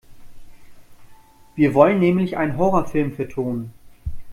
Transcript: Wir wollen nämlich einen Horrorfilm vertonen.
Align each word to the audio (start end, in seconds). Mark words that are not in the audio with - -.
Wir 1.53 1.75
wollen 1.75 1.99
nämlich 1.99 2.35
einen 2.35 2.57
Horrorfilm 2.57 3.11
vertonen. 3.13 3.71